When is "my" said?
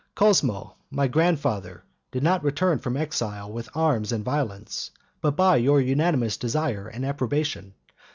0.89-1.07